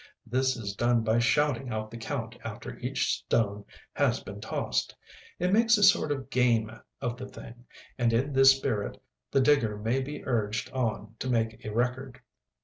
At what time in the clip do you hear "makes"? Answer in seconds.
5.53-5.77